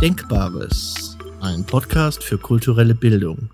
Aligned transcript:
Denkbares, 0.00 1.18
ein 1.40 1.66
Podcast 1.66 2.22
für 2.22 2.38
kulturelle 2.38 2.94
Bildung. 2.94 3.50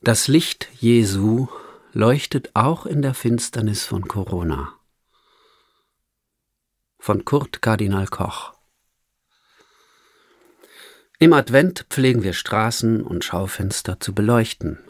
Das 0.00 0.26
Licht 0.26 0.68
Jesu 0.80 1.46
leuchtet 1.92 2.50
auch 2.54 2.84
in 2.84 3.00
der 3.00 3.14
Finsternis 3.14 3.84
von 3.84 4.08
Corona. 4.08 4.74
Von 6.98 7.24
Kurt 7.24 7.62
Kardinal 7.62 8.08
Koch. 8.08 8.54
Im 11.20 11.32
Advent 11.32 11.86
pflegen 11.90 12.24
wir 12.24 12.32
Straßen 12.32 13.00
und 13.00 13.22
Schaufenster 13.22 14.00
zu 14.00 14.12
beleuchten. 14.12 14.80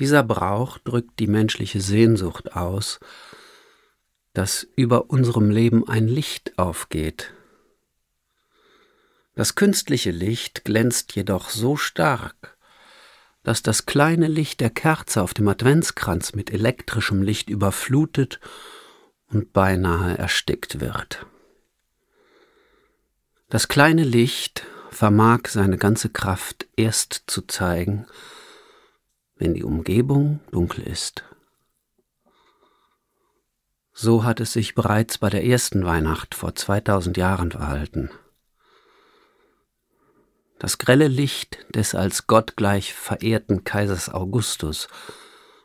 Dieser 0.00 0.24
Brauch 0.24 0.78
drückt 0.78 1.20
die 1.20 1.28
menschliche 1.28 1.80
Sehnsucht 1.80 2.56
aus, 2.56 2.98
dass 4.32 4.66
über 4.74 5.08
unserem 5.08 5.50
Leben 5.50 5.86
ein 5.86 6.08
Licht 6.08 6.58
aufgeht. 6.58 7.32
Das 9.34 9.54
künstliche 9.54 10.10
Licht 10.10 10.64
glänzt 10.64 11.14
jedoch 11.16 11.48
so 11.48 11.76
stark, 11.76 12.56
dass 13.42 13.62
das 13.62 13.86
kleine 13.86 14.28
Licht 14.28 14.60
der 14.60 14.70
Kerze 14.70 15.22
auf 15.22 15.32
dem 15.32 15.48
Adventskranz 15.48 16.34
mit 16.34 16.50
elektrischem 16.50 17.22
Licht 17.22 17.48
überflutet 17.48 18.40
und 19.28 19.52
beinahe 19.52 20.18
erstickt 20.18 20.80
wird. 20.80 21.26
Das 23.48 23.68
kleine 23.68 24.04
Licht 24.04 24.66
vermag 24.90 25.48
seine 25.48 25.78
ganze 25.78 26.10
Kraft 26.10 26.66
erst 26.76 27.24
zu 27.26 27.42
zeigen, 27.42 28.06
wenn 29.36 29.54
die 29.54 29.64
Umgebung 29.64 30.40
dunkel 30.50 30.86
ist. 30.86 31.24
So 33.94 34.24
hat 34.24 34.40
es 34.40 34.52
sich 34.52 34.74
bereits 34.74 35.18
bei 35.18 35.30
der 35.30 35.44
ersten 35.44 35.84
Weihnacht 35.84 36.34
vor 36.34 36.54
2000 36.54 37.16
Jahren 37.16 37.50
verhalten. 37.50 38.10
Das 40.62 40.78
grelle 40.78 41.08
Licht 41.08 41.58
des 41.74 41.96
als 41.96 42.28
gottgleich 42.28 42.94
verehrten 42.94 43.64
Kaisers 43.64 44.08
Augustus 44.08 44.86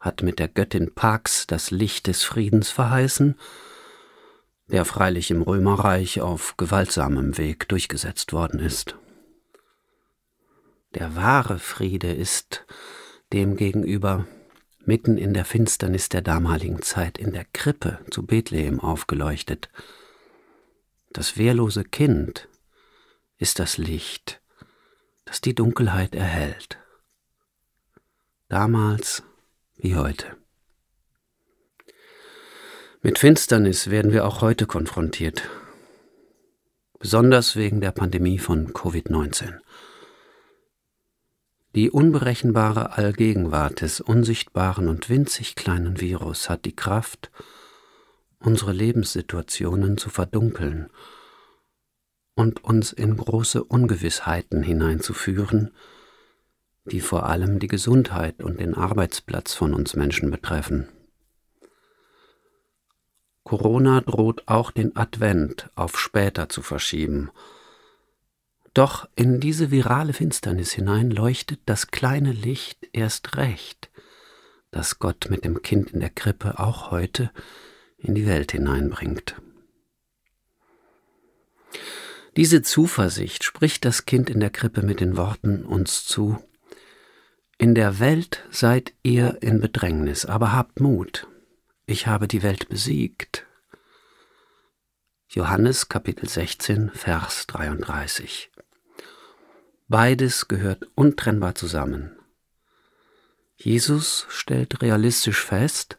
hat 0.00 0.22
mit 0.22 0.38
der 0.38 0.48
Göttin 0.48 0.94
Pax 0.94 1.46
das 1.46 1.70
Licht 1.70 2.06
des 2.06 2.24
Friedens 2.24 2.70
verheißen, 2.70 3.38
der 4.68 4.86
freilich 4.86 5.30
im 5.30 5.42
Römerreich 5.42 6.22
auf 6.22 6.56
gewaltsamem 6.56 7.36
Weg 7.36 7.68
durchgesetzt 7.68 8.32
worden 8.32 8.60
ist. 8.60 8.96
Der 10.94 11.14
wahre 11.14 11.58
Friede 11.58 12.10
ist 12.10 12.64
demgegenüber 13.34 14.26
mitten 14.86 15.18
in 15.18 15.34
der 15.34 15.44
Finsternis 15.44 16.08
der 16.08 16.22
damaligen 16.22 16.80
Zeit 16.80 17.18
in 17.18 17.34
der 17.34 17.44
Krippe 17.52 17.98
zu 18.10 18.24
Bethlehem 18.24 18.80
aufgeleuchtet. 18.80 19.68
Das 21.12 21.36
wehrlose 21.36 21.84
Kind 21.84 22.48
ist 23.36 23.58
das 23.58 23.76
Licht, 23.76 24.37
das 25.28 25.42
die 25.42 25.54
Dunkelheit 25.54 26.14
erhellt. 26.14 26.78
Damals 28.48 29.22
wie 29.76 29.94
heute. 29.94 30.36
Mit 33.02 33.18
Finsternis 33.18 33.90
werden 33.90 34.12
wir 34.12 34.26
auch 34.26 34.40
heute 34.40 34.66
konfrontiert, 34.66 35.48
besonders 36.98 37.56
wegen 37.56 37.80
der 37.80 37.92
Pandemie 37.92 38.38
von 38.38 38.72
Covid-19. 38.72 39.58
Die 41.74 41.90
unberechenbare 41.90 42.96
Allgegenwart 42.96 43.82
des 43.82 44.00
unsichtbaren 44.00 44.88
und 44.88 45.10
winzig 45.10 45.54
kleinen 45.54 46.00
Virus 46.00 46.48
hat 46.48 46.64
die 46.64 46.74
Kraft, 46.74 47.30
unsere 48.40 48.72
Lebenssituationen 48.72 49.98
zu 49.98 50.08
verdunkeln 50.08 50.88
und 52.38 52.64
uns 52.64 52.92
in 52.92 53.16
große 53.16 53.62
Ungewissheiten 53.62 54.62
hineinzuführen, 54.62 55.72
die 56.84 57.00
vor 57.00 57.26
allem 57.26 57.58
die 57.58 57.68
Gesundheit 57.68 58.42
und 58.42 58.60
den 58.60 58.74
Arbeitsplatz 58.74 59.54
von 59.54 59.74
uns 59.74 59.94
Menschen 59.94 60.30
betreffen. 60.30 60.88
Corona 63.42 64.00
droht 64.00 64.46
auch 64.46 64.70
den 64.70 64.96
Advent 64.96 65.70
auf 65.74 65.98
später 65.98 66.48
zu 66.48 66.62
verschieben 66.62 67.30
doch 68.78 69.08
in 69.16 69.40
diese 69.40 69.72
virale 69.72 70.12
Finsternis 70.12 70.70
hinein 70.70 71.10
leuchtet 71.10 71.58
das 71.66 71.88
kleine 71.88 72.30
Licht 72.30 72.88
erst 72.92 73.36
recht, 73.36 73.90
das 74.70 75.00
Gott 75.00 75.26
mit 75.30 75.44
dem 75.44 75.62
Kind 75.62 75.90
in 75.90 75.98
der 75.98 76.10
Krippe 76.10 76.60
auch 76.60 76.92
heute 76.92 77.32
in 77.96 78.14
die 78.14 78.24
Welt 78.24 78.52
hineinbringt. 78.52 79.34
Diese 82.38 82.62
Zuversicht 82.62 83.42
spricht 83.42 83.84
das 83.84 84.06
Kind 84.06 84.30
in 84.30 84.38
der 84.38 84.50
Krippe 84.50 84.82
mit 84.82 85.00
den 85.00 85.16
Worten 85.16 85.64
uns 85.64 86.06
zu 86.06 86.38
In 87.58 87.74
der 87.74 87.98
Welt 87.98 88.44
seid 88.48 88.92
ihr 89.02 89.38
in 89.40 89.60
Bedrängnis, 89.60 90.24
aber 90.24 90.52
habt 90.52 90.78
Mut, 90.78 91.26
ich 91.84 92.06
habe 92.06 92.28
die 92.28 92.44
Welt 92.44 92.68
besiegt. 92.68 93.44
Johannes 95.26 95.88
Kapitel 95.88 96.28
16, 96.28 96.90
Vers 96.90 97.48
33 97.48 98.52
Beides 99.88 100.46
gehört 100.46 100.86
untrennbar 100.94 101.56
zusammen. 101.56 102.16
Jesus 103.56 104.26
stellt 104.28 104.80
realistisch 104.80 105.44
fest, 105.44 105.98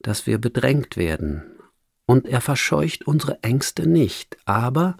dass 0.00 0.26
wir 0.26 0.38
bedrängt 0.38 0.96
werden, 0.96 1.58
und 2.06 2.26
er 2.26 2.40
verscheucht 2.40 3.06
unsere 3.06 3.42
Ängste 3.42 3.86
nicht, 3.86 4.38
aber 4.46 4.96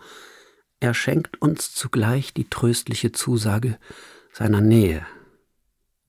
er 0.82 0.94
schenkt 0.94 1.41
uns 1.41 1.72
zugleich 1.72 2.34
die 2.34 2.50
tröstliche 2.50 3.12
Zusage 3.12 3.78
seiner 4.32 4.60
Nähe 4.60 5.06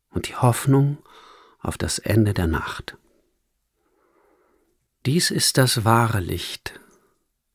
und 0.09 0.27
die 0.27 0.35
Hoffnung 0.35 0.97
auf 1.59 1.77
das 1.77 1.99
Ende 1.99 2.33
der 2.33 2.47
Nacht. 2.47 2.97
Dies 5.05 5.29
ist 5.29 5.59
das 5.59 5.85
wahre 5.85 6.21
Licht, 6.21 6.79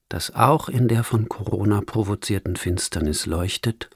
das 0.08 0.32
auch 0.34 0.68
in 0.68 0.86
der 0.86 1.02
von 1.02 1.28
Corona 1.28 1.80
provozierten 1.80 2.54
Finsternis 2.54 3.26
leuchtet 3.26 3.90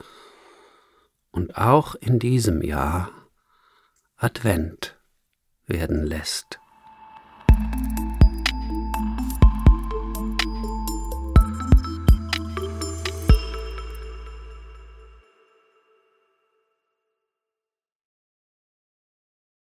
und 1.30 1.56
auch 1.56 1.94
in 1.94 2.18
diesem 2.18 2.60
Jahr 2.60 3.12
Advent 4.16 4.96
werden 5.66 6.02
lässt. 6.02 6.58